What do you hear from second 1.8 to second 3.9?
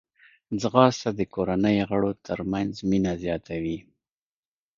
غړو ترمنځ مینه زیاتوي